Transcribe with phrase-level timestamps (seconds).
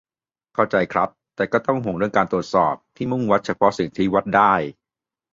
[0.53, 1.09] เข้าใจครับ.
[1.35, 4.53] แต่ก็ห่วงเรื่องการตรวจสอบที่มุ่งวัดเฉพาะสิ่งที่วัดได้.